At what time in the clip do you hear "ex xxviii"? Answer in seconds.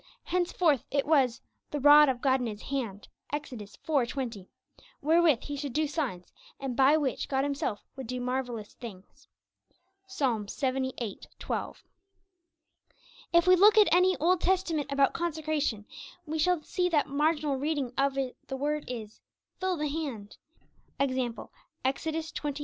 21.85-22.55